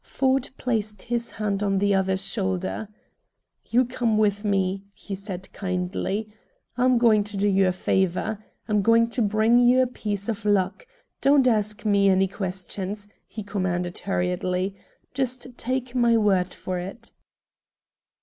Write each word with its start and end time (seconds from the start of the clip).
Ford 0.03 0.49
placed 0.57 1.03
his 1.03 1.29
hand 1.33 1.61
on 1.61 1.77
the 1.77 1.93
other's 1.93 2.25
shoulder. 2.25 2.87
"You 3.67 3.85
come 3.85 4.17
with 4.17 4.43
me," 4.43 4.81
he 4.95 5.13
said 5.13 5.53
kindly. 5.53 6.27
"I'm 6.75 6.97
going 6.97 7.23
to 7.25 7.37
do 7.37 7.47
you 7.47 7.67
a 7.67 7.71
favor. 7.71 8.43
I'm 8.67 8.81
going 8.81 9.09
to 9.11 9.21
bring 9.21 9.59
you 9.59 9.79
a 9.79 9.85
piece 9.85 10.27
of 10.27 10.43
luck. 10.43 10.87
Don't 11.21 11.47
ask 11.47 11.85
me 11.85 12.09
any 12.09 12.27
questions," 12.27 13.09
he 13.27 13.43
commanded 13.43 13.95
hurriedly. 13.99 14.73
"Just 15.13 15.55
take 15.55 15.93
my 15.93 16.17
word 16.17 16.51
for 16.51 16.79
it." 16.79 17.11